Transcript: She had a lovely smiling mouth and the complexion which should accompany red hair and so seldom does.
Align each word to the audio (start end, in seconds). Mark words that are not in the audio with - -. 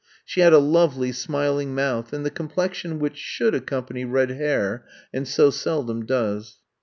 She 0.25 0.41
had 0.41 0.51
a 0.51 0.57
lovely 0.57 1.11
smiling 1.11 1.75
mouth 1.75 2.11
and 2.11 2.25
the 2.25 2.31
complexion 2.31 2.97
which 2.97 3.17
should 3.19 3.53
accompany 3.53 4.03
red 4.03 4.31
hair 4.31 4.83
and 5.13 5.27
so 5.27 5.51
seldom 5.51 6.07
does. 6.07 6.57